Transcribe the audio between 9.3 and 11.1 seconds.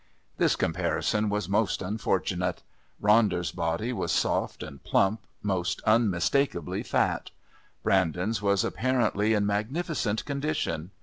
in magnificent condition.